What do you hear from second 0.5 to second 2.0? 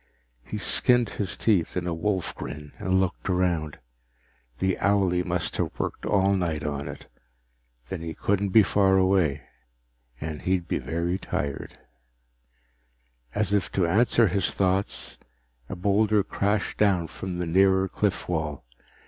skinned his teeth in a